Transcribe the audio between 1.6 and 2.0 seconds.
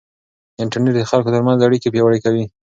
اړیکې